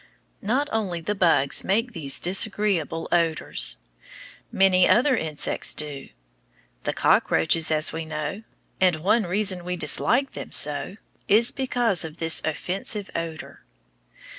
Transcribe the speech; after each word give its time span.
Not 0.41 0.67
only 0.71 0.99
the 0.99 1.13
bugs 1.13 1.63
make 1.63 1.91
these 1.91 2.19
disagreeable 2.19 3.07
odors. 3.11 3.77
Many 4.51 4.89
other 4.89 5.15
insects 5.15 5.75
do. 5.75 6.09
The 6.85 6.93
cockroaches, 6.93 7.69
as 7.69 7.93
we 7.93 8.03
know, 8.05 8.41
and 8.79 8.95
one 8.95 9.27
reason 9.27 9.63
we 9.63 9.75
dislike 9.75 10.31
them 10.31 10.51
so 10.51 10.95
is 11.27 11.51
because 11.51 12.03
of 12.03 12.17
this 12.17 12.41
offensive 12.43 13.11
odor. 13.15 13.63